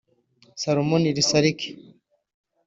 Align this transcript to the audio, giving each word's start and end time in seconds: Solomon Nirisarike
Solomon 0.61 0.99
Nirisarike 1.03 1.65